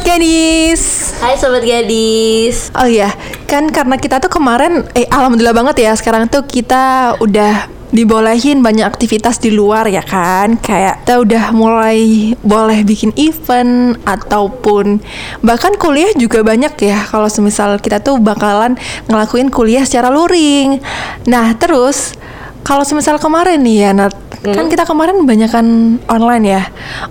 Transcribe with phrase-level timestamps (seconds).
[0.00, 0.82] Sobat Gadis.
[1.20, 2.72] Hai Sobat Gadis.
[2.72, 3.12] Oh iya,
[3.44, 8.88] kan karena kita tuh kemarin Eh Alhamdulillah banget ya Sekarang tuh kita udah dibolehin banyak
[8.88, 10.56] aktivitas di luar ya kan?
[10.56, 15.04] Kayak kita udah mulai boleh bikin event Ataupun
[15.44, 17.04] bahkan kuliah juga banyak ya.
[17.04, 20.80] Kalau semisal kita tuh bakalan ngelakuin kuliah secara luring.
[21.28, 22.16] Nah terus
[22.62, 26.62] kalau semisal kemarin nih ya Nat Kan kita kemarin banyakan online ya.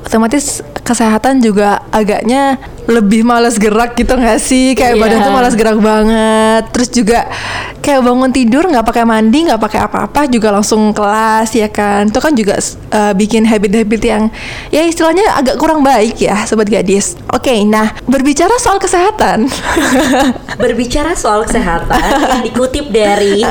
[0.01, 2.57] Otomatis kesehatan juga agaknya
[2.89, 4.73] lebih males gerak gitu gak sih?
[4.73, 5.01] Kayak Iya.
[5.05, 6.63] badan tuh malas gerak banget.
[6.73, 7.29] Terus juga
[7.85, 12.09] kayak bangun tidur nggak pakai mandi nggak pakai apa-apa juga langsung kelas ya kan?
[12.09, 12.57] Itu kan juga
[12.97, 14.23] uh, bikin habit-habit yang
[14.73, 17.13] ya istilahnya agak kurang baik ya Sobat Gadis.
[17.29, 19.45] Oke nah berbicara soal kesehatan.
[20.63, 22.01] Berbicara soal kesehatan
[22.45, 23.45] Dikutip dari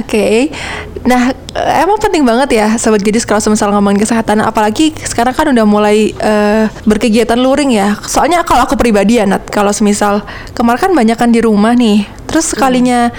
[0.00, 0.52] Oke,
[1.02, 1.32] nah
[1.80, 6.12] emang penting banget ya sobat gadis kalau semisal ngomongin kesehatan, apalagi sekarang kan udah mulai
[6.12, 7.96] eh, berkegiatan luring ya.
[8.04, 12.04] Soalnya kalau aku pribadi ya Nat, kalau semisal kemarin kan banyak kan di rumah nih,
[12.28, 13.10] terus sekalinya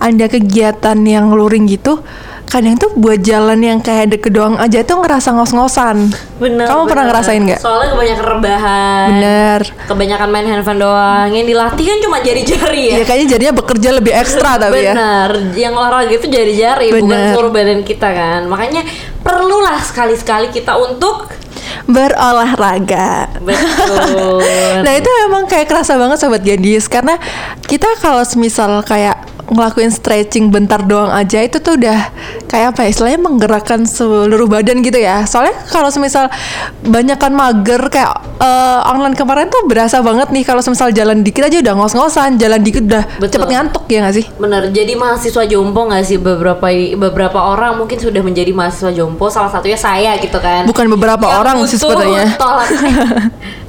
[0.00, 2.02] ada kegiatan yang luring gitu,
[2.50, 6.10] kadang tuh buat jalan yang kayak deket doang aja tuh ngerasa ngos-ngosan.
[6.36, 7.14] Bener Kamu pernah bener.
[7.14, 7.60] ngerasain nggak?
[7.60, 9.60] Soalnya kebanyakan rebahan Bener.
[9.84, 14.12] Kebanyakan main handphone doang Yang dilatih kan cuma jari-jari ya Ya kayaknya jadinya bekerja lebih
[14.16, 14.96] ekstra tapi ya.
[14.96, 17.32] Benar, yang olahraga itu jari-jari bukan Bener.
[17.36, 18.40] seluruh badan kita kan.
[18.48, 18.82] Makanya
[19.20, 21.28] perlulah sekali-sekali kita untuk
[21.84, 23.28] Berolahraga.
[23.40, 24.40] betul.
[24.86, 27.20] Nah itu emang kayak kerasa banget sobat gadis karena
[27.68, 29.18] kita kalau semisal kayak
[29.50, 32.00] ngelakuin stretching bentar doang aja itu tuh udah
[32.50, 36.26] kayak apa ya istilahnya menggerakkan seluruh badan gitu ya soalnya kalau semisal
[36.82, 38.10] banyakan mager kayak
[38.42, 42.58] eh, online kemarin tuh berasa banget nih kalau semisal jalan dikit aja udah ngos-ngosan jalan
[42.58, 43.38] dikit udah Betul.
[43.38, 46.66] cepet ngantuk ya gak sih Bener, jadi mahasiswa jompo nggak sih beberapa
[46.98, 50.66] beberapa orang mungkin sudah menjadi mahasiswa jompo, salah satunya saya gitu kan.
[50.66, 52.68] bukan beberapa Yang orang sih sebenarnya Tolak,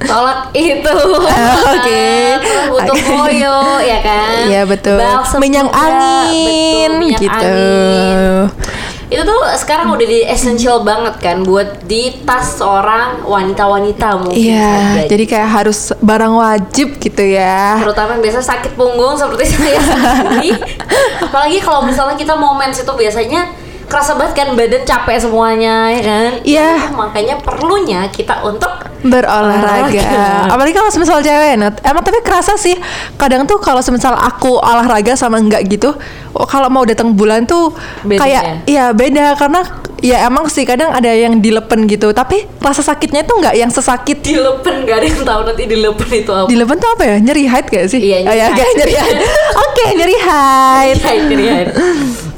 [0.02, 0.96] tolak itu.
[1.76, 2.04] Oke.
[2.40, 4.48] Terus butuh koyo, ya kan?
[4.48, 4.96] Iya, betul.
[4.98, 7.36] Balsem Minyak juga, angin, betul, minyak gitu.
[7.36, 8.71] angin.
[9.12, 14.40] Itu tuh sekarang udah di essential banget kan buat di tas seorang wanita-wanita mungkin.
[14.40, 14.72] Iya,
[15.04, 15.08] saja.
[15.12, 17.76] jadi kayak harus barang wajib gitu ya.
[17.82, 20.56] terutama biasa sakit punggung seperti saya sendiri
[21.20, 23.52] apalagi kalau misalnya kita mau mens itu biasanya
[23.88, 26.68] kerasa banget kan badan capek semuanya ya kan Iya.
[26.88, 29.90] Nah, makanya perlunya kita untuk berolahraga.
[29.90, 30.50] Olahraga.
[30.50, 31.74] Apalagi kalau semisal cewek, Nat.
[31.82, 32.74] Emang tapi kerasa sih.
[33.14, 35.94] Kadang tuh kalau semisal aku olahraga sama enggak gitu,
[36.32, 38.54] oh, kalau mau datang bulan tuh Beda kayak ya?
[38.66, 39.60] ya beda karena
[39.98, 44.18] ya emang sih kadang ada yang dilepen gitu, tapi rasa sakitnya tuh enggak yang sesakit
[44.18, 47.16] dilepen gak ada yang tahu nanti dilepen itu apa dilepen tuh apa ya?
[47.18, 48.00] Nyeri hide gak sih?
[48.02, 48.56] Iya, Oh, nyeri ya, hide.
[48.58, 49.22] kayak nyeri hide.
[49.54, 50.98] Oke, nyeri hide.
[50.98, 51.66] Iya, ini kan.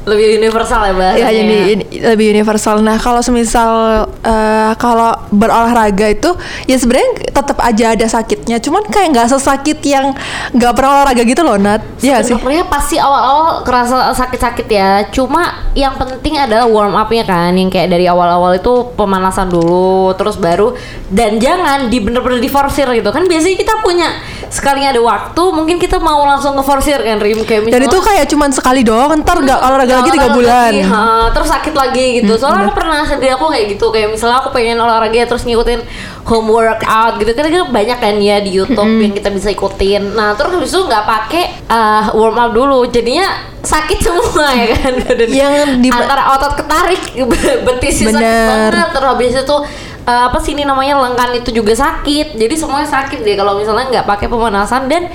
[0.05, 2.77] Lebih universal ya bahasanya Ya jadi ini- lebih universal.
[2.85, 6.29] Nah kalau semisal eh, kalau berolahraga itu
[6.69, 8.61] ya sebenarnya tetap aja ada sakitnya.
[8.61, 10.13] Cuman kayak nggak sesakit yang
[10.53, 11.81] nggak pernah olahraga gitu loh Nat.
[12.05, 12.37] Iya sih.
[12.37, 15.09] Sebenarnya pasti awal-awal kerasa sakit-sakit ya.
[15.09, 20.37] Cuma yang penting adalah warm up-nya kan, yang kayak dari awal-awal itu pemanasan dulu, terus
[20.37, 20.77] baru
[21.09, 23.25] dan jangan di bener-bener diforsir gitu kan.
[23.25, 24.07] Biasanya kita punya
[24.53, 28.49] sekali ada waktu, mungkin kita mau langsung ngeforsir kan, Rim kayak Dan itu kayak cuman
[28.53, 29.09] sekali doang.
[29.25, 30.71] Ntar nggak olahraga lagi tiga bulan.
[30.71, 32.33] lagi, ha, terus sakit lagi gitu.
[32.35, 35.81] Soalnya aku pernah sendiri aku kayak gitu, kayak misalnya aku pengen olahraga terus ngikutin
[36.25, 40.17] home workout gitu kan kan banyak kan ya di YouTube yang kita bisa ikutin.
[40.17, 42.85] Nah, terus habis itu nggak pakai uh, warm up dulu.
[42.89, 43.29] Jadinya
[43.61, 44.93] sakit semua ya kan.
[45.15, 47.01] Dan Yang di- antara otot ketarik
[47.67, 48.87] betisnya sakit banget.
[48.93, 49.57] Terus habis itu
[50.05, 52.37] uh, apa sih ini namanya lengan itu juga sakit.
[52.37, 55.09] Jadi semuanya sakit deh kalau misalnya nggak pakai pemanasan dan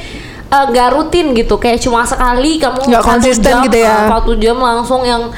[0.51, 4.11] uh, nggak rutin gitu kayak cuma sekali kamu Nggak konsisten jam, gitu ya.
[4.11, 5.31] uh, satu jam langsung yang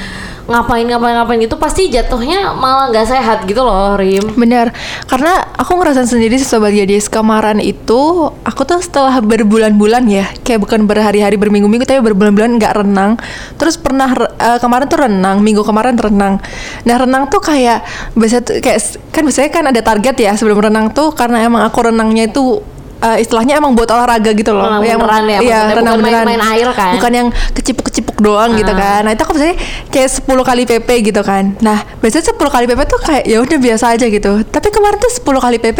[0.43, 4.75] ngapain ngapain ngapain gitu pasti jatuhnya malah nggak sehat gitu loh Rim Bener,
[5.07, 10.59] karena aku ngerasain sendiri sih sobat gadis kemarin itu aku tuh setelah berbulan-bulan ya, kayak
[10.67, 13.15] bukan berhari-hari berminggu-minggu tapi berbulan-bulan nggak renang.
[13.55, 16.43] Terus pernah eh, kemarin tuh renang, minggu kemarin renang.
[16.83, 20.91] Nah renang tuh kayak biasa tuh kayak kan biasanya kan ada target ya sebelum renang
[20.91, 22.59] tuh karena emang aku renangnya itu
[23.03, 24.63] eh, istilahnya emang buat olahraga gitu loh.
[24.63, 26.25] Renang Yang- beneran ya, Iya, renang bukan beneran.
[26.25, 26.91] main-main air kan?
[26.95, 28.79] Bukan yang kecipuk-kecipuk doang gitu Ah.
[28.79, 28.99] kan.
[29.03, 29.55] Nah, itu aku biasanya
[29.89, 31.43] kayak 10 kali PP gitu kan.
[31.59, 34.31] Nah, biasanya 10 kali PP tuh kayak ya udah biasa aja gitu.
[34.45, 35.79] Tapi kemarin tuh 10 kali PP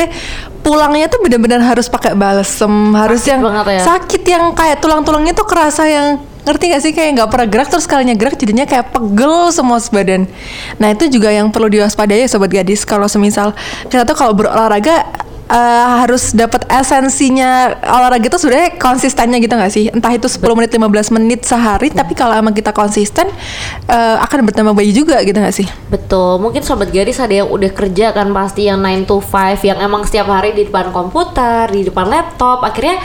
[0.60, 3.82] pulangnya tuh bener-bener harus pakai balsem, harus Sakit yang ya?
[3.82, 6.08] sakit yang kayak tulang-tulangnya tuh kerasa yang
[6.44, 10.28] ngerti gak sih kayak nggak pernah gerak terus kalinya gerak jadinya kayak pegel semua sebadan.
[10.76, 13.56] Nah itu juga yang perlu diwaspadai ya sobat gadis kalau semisal
[13.88, 15.08] kita tuh kalau berolahraga
[15.50, 19.86] eh, harus dapat esensinya olahraga itu sebenarnya konsistennya gitu nggak sih?
[19.92, 23.28] Entah itu 10 menit 15 menit sehari, tapi kalau emang kita konsisten
[23.88, 25.68] eh, akan bertambah bayi juga gitu nggak sih?
[25.90, 29.80] Betul, mungkin sobat gadis ada yang udah kerja kan pasti yang 9 to 5 yang
[29.80, 33.02] emang setiap hari di depan komputer, di depan laptop, akhirnya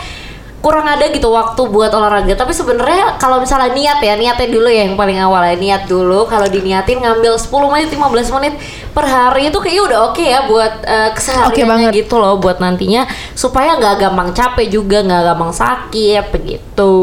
[0.58, 2.34] kurang ada gitu waktu buat olahraga.
[2.34, 6.26] Tapi sebenarnya kalau misalnya niat ya, niatnya dulu ya yang paling awal ya, niat dulu
[6.26, 8.54] kalau diniatin ngambil 10 menit, 15 menit
[8.90, 13.06] per hari itu kayaknya udah oke ya buat uh, kesehariannya gitu loh buat nantinya
[13.38, 16.94] supaya nggak gampang capek juga, nggak gampang sakit begitu.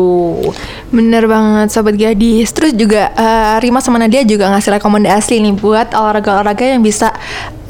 [0.92, 2.52] Bener banget sobat gadis.
[2.52, 7.12] Terus juga eh, Rima sama Nadia juga ngasih rekomendasi nih buat olahraga-olahraga yang bisa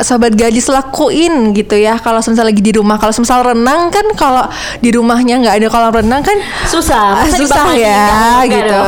[0.03, 1.95] sobat gadis lakuin gitu ya.
[1.99, 4.45] Kalau misalnya lagi di rumah, kalau misalnya renang kan kalau
[4.83, 6.37] di rumahnya nggak ada kolam renang kan
[6.67, 8.81] Susah, ah, masa susah ya gitu.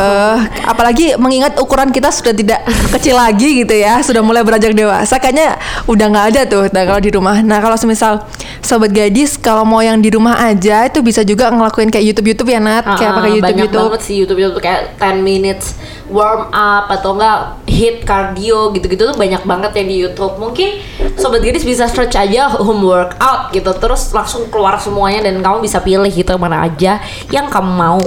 [0.67, 2.59] Apalagi mengingat ukuran kita sudah tidak
[2.91, 5.15] kecil lagi gitu ya, sudah mulai beranjak dewasa.
[5.21, 5.55] Kayaknya
[5.87, 7.39] udah nggak ada tuh nah, kalau di rumah.
[7.39, 8.27] Nah kalau misal
[8.59, 12.49] sobat gadis kalau mau yang di rumah aja itu bisa juga ngelakuin kayak YouTube YouTube
[12.51, 13.87] ya Nat, kayak Ah, pakai YouTube banyak YouTube.
[13.87, 15.65] banget sih YouTube YouTube kayak 10 minutes
[16.11, 17.37] warm up atau enggak
[17.67, 20.35] hit cardio gitu-gitu tuh banyak banget yang di YouTube.
[20.35, 20.69] Mungkin
[21.17, 23.71] sobat gadis bisa search aja home workout gitu.
[23.77, 28.01] Terus langsung keluar semuanya dan kamu bisa pilih gitu mana aja yang kamu mau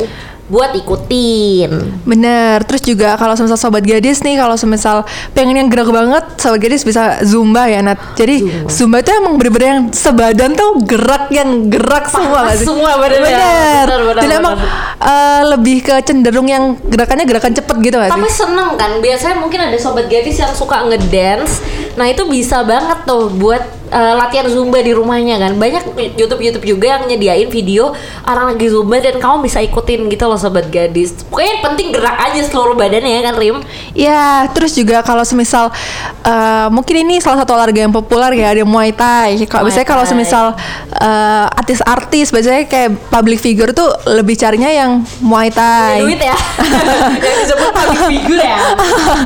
[0.50, 1.70] buat ikutin.
[2.02, 6.58] Bener, terus juga kalau semisal sobat gadis nih, kalau semisal pengen yang gerak banget, sobat
[6.58, 8.18] gadis bisa zumba ya Nat.
[8.18, 12.66] Jadi zumba, itu emang bener-bener yang sebadan tuh gerak yang gerak semua gak sih?
[12.66, 13.30] semua badannya.
[13.30, 13.86] Bener.
[13.86, 14.40] Bener, bener, Dan bener.
[14.42, 14.54] emang
[15.00, 18.42] eh, lebih ke cenderung yang gerakannya gerakan cepet gitu gak Tapi sih?
[18.42, 21.62] seneng kan, biasanya mungkin ada sobat gadis yang suka ngedance
[21.94, 23.60] Nah itu bisa banget tuh buat
[23.90, 25.52] eh, latihan zumba di rumahnya kan.
[25.58, 27.92] Banyak YouTube-YouTube juga yang nyediain video
[28.24, 31.12] orang lagi zumba dan kamu bisa ikutin gitu loh sobat gadis.
[31.28, 33.56] Pokoknya yang penting gerak aja seluruh badannya ya kan Rim?
[33.92, 34.22] Ya,
[34.54, 35.74] terus juga kalau semisal
[36.22, 39.42] eh, mungkin ini salah satu olahraga yang populer ya ada Muay Thai.
[39.44, 40.54] Kalau biasanya kalau semisal
[40.94, 46.06] eh, artis-artis biasanya kayak public figure tuh lebih carinya yang Muay Thai.
[46.06, 46.36] Duit ya?
[47.20, 48.58] Yang disebut public figure ya?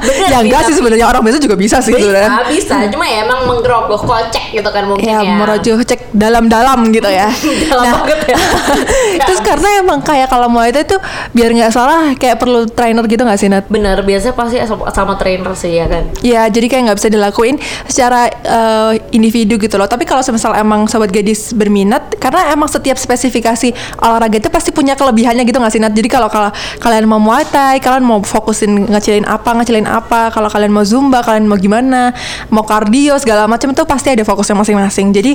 [0.00, 2.31] Bener ya enggak sih sebenarnya orang biasa juga bisa sih Bisa, sebenarnya.
[2.49, 7.10] bisa, cuma ya emang menggerogoh kocek gitu kan mungkin Ya, ya, merojoh cek dalam-dalam gitu
[7.10, 7.28] ya.
[7.70, 8.38] Dalam banget ya.
[9.26, 11.00] terus karena emang kayak kalau Muay Thai tuh
[11.34, 13.66] biar nggak salah kayak perlu trainer gitu nggak sih Nat?
[13.66, 17.56] Bener, biasanya pasti sama, trainer sih ya kan Ya, jadi kayak nggak bisa dilakuin
[17.86, 19.86] secara eh, individu gitu loh.
[19.90, 24.94] Tapi kalau semisal emang sobat gadis berminat, karena emang setiap spesifikasi olahraga itu pasti punya
[24.94, 25.92] kelebihannya gitu nggak sih Nat?
[25.92, 26.50] Jadi kalau kalau
[26.80, 30.30] kalian mau Muay Thai, kalian mau fokusin ngecilin apa, ngecilin apa.
[30.30, 32.12] Kalau kalian mau Zumba, kalian mau gimana,
[32.50, 35.08] mau kardio segala macam itu pasti ada fokusnya masing-masing.
[35.17, 35.32] Jadi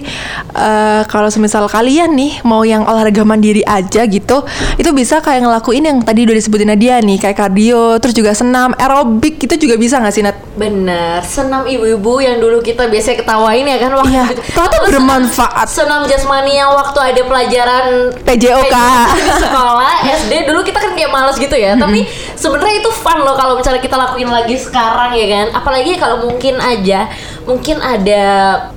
[0.54, 4.46] eh, kalau semisal kalian nih mau yang olahraga mandiri aja gitu,
[4.78, 8.78] itu bisa kayak ngelakuin yang tadi udah disebutin Nadia nih, kayak kardio, terus juga senam,
[8.78, 10.38] aerobik itu juga bisa nggak sih Nat?
[10.54, 14.42] Bener, senam ibu-ibu yang dulu kita biasanya ketawain ya kan waktu Iya, itu.
[14.54, 15.68] ternyata bermanfaat.
[15.72, 17.86] Senam jasmani yang waktu ada pelajaran
[18.22, 18.76] PJOK.
[19.18, 21.74] di sekolah SD dulu kita kan kayak males gitu ya.
[21.74, 25.46] Tapi sebenarnya itu fun loh kalau misalnya kita lakuin lagi sekarang ya kan.
[25.56, 27.08] Apalagi kalau mungkin aja
[27.50, 28.24] mungkin ada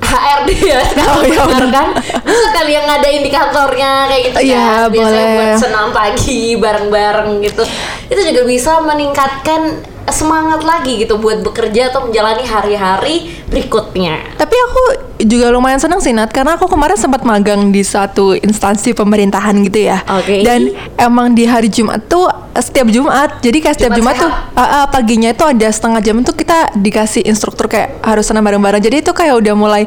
[0.00, 0.80] HRD ya.
[1.12, 1.92] Oh, iya, kan?
[2.24, 5.36] Bisa kali yang ngadain di kantornya kayak gitu Iya, kan biasanya boleh.
[5.36, 7.62] buat senam pagi bareng-bareng gitu.
[8.08, 9.60] Itu juga bisa meningkatkan
[10.10, 14.16] semangat lagi gitu buat bekerja atau menjalani hari-hari berikutnya.
[14.40, 14.82] Tapi aku
[15.22, 19.86] juga lumayan senang sih Nat Karena aku kemarin sempat magang di satu instansi pemerintahan gitu
[19.92, 20.02] ya.
[20.08, 20.42] Oke.
[20.42, 24.62] Dan emang di hari Jumat tuh Setiap Jumat Jadi kayak setiap Jumat Jumat, tuh ah,
[24.82, 28.82] ah, Paginya itu ada setengah jam tuh kita dikasih instruktur kayak harus senam bareng-bareng.
[28.82, 29.82] Jadi itu kayak udah mulai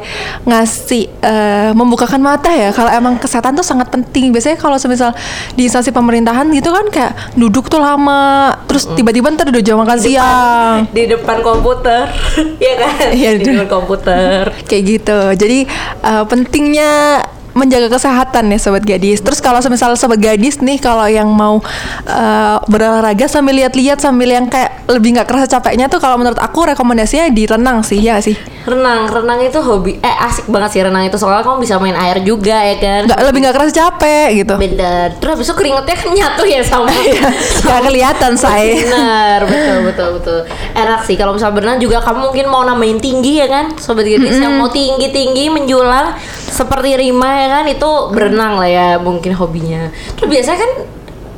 [0.48, 4.32] ngasih eh, Membukakan mata ya Kalau emang kesehatan tuh sangat penting.
[4.32, 5.12] Biasanya kalau semisal
[5.52, 9.98] di instansi pemerintahan gitu kan Kayak duduk tuh lama Terus tiba-tiba ntar udah jam makan
[10.00, 10.78] siang.
[10.94, 12.08] di depan komputer.
[12.56, 13.12] Ya kan?
[13.12, 13.30] Iya,
[13.64, 15.18] komputer kayak gitu.
[15.32, 15.64] Jadi
[16.04, 17.24] uh, pentingnya
[17.56, 19.24] menjaga kesehatan ya sobat gadis.
[19.24, 21.58] Terus kalau semisal sobat gadis nih kalau yang mau
[22.04, 26.68] uh, berolahraga sambil lihat-lihat sambil yang kayak lebih nggak kerasa capeknya tuh kalau menurut aku
[26.68, 28.36] rekomendasinya di renang sih ya sih.
[28.66, 32.18] renang renang itu hobi eh asik banget sih renang itu soalnya kamu bisa main air
[32.26, 34.54] juga ya kan Nggak lebih nggak kerasa capek gitu.
[34.58, 36.90] bener terus habis itu keringetnya kan nyatu ya sama
[37.62, 38.82] Nggak kelihatan say.
[38.82, 40.38] Benar, betul betul betul.
[40.74, 44.34] Enak sih kalau misalnya berenang juga kamu mungkin mau nambahin tinggi ya kan, sobat gadis
[44.34, 49.90] yang mau tinggi tinggi menjulang seperti Rima ya kan itu berenang lah ya mungkin hobinya.
[50.16, 50.72] Terus biasanya kan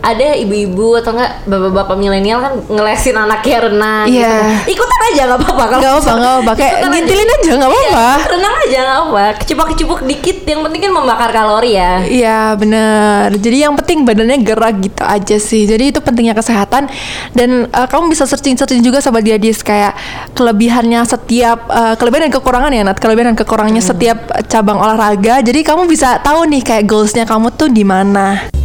[0.09, 4.17] ada ibu-ibu atau enggak bapak-bapak milenial kan ngelesin anaknya renang Iya.
[4.17, 4.53] gitu kan.
[4.69, 8.07] ikutan aja nggak apa-apa kalau Gak apa nggak apa kayak ngintilin aja nggak apa-apa.
[8.09, 11.93] Iya, renang aja nggak apa kecupuk-kecupuk dikit yang penting kan membakar kalori ya.
[12.05, 13.27] Iya bener.
[13.37, 15.69] Jadi yang penting badannya gerak gitu aja sih.
[15.69, 16.88] Jadi itu pentingnya kesehatan.
[17.37, 19.93] Dan eh, kamu bisa searching-searching juga sama dia kayak
[20.35, 22.99] Kelebihannya setiap eh, Kelebihan dan kekurangan ya Nat.
[22.99, 25.41] Kelebihan dan kekurangannya setiap cabang olahraga.
[25.45, 28.58] Jadi kamu bisa tahu nih kayak goalsnya kamu tuh di mana